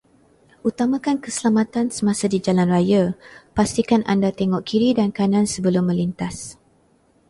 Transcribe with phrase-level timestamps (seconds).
[0.69, 3.03] Utamakan keselamatan semasa di jalan raya,
[3.57, 6.35] pastikan anda tengok kiri dan kanan sebelum menlintas.